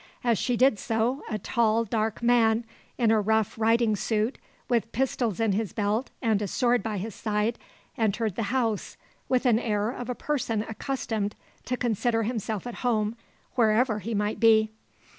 [0.23, 2.65] As she did so, a tall dark man,
[2.97, 7.13] in a rough riding suit, with pistols in his belt and a sword by his
[7.13, 7.59] side,
[7.99, 8.97] entered the house
[9.29, 11.35] with the air of a person accustomed
[11.65, 13.15] to consider himself at home
[13.53, 14.71] wherever he might be.